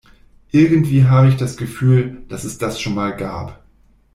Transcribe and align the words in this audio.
Irgendwie 0.49 1.03
habe 1.05 1.29
ich 1.29 1.35
das 1.37 1.57
Gefühl, 1.57 2.23
dass 2.27 2.43
es 2.43 2.57
das 2.57 2.81
schon 2.81 2.95
mal 2.95 3.15
gab. 3.15 3.63